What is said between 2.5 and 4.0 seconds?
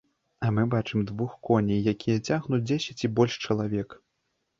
дзесяць і больш чалавек.